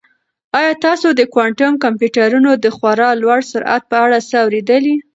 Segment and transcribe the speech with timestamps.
[0.59, 4.95] آیا تاسو د کوانټم کمپیوټرونو د خورا لوړ سرعت په اړه څه اورېدلي؟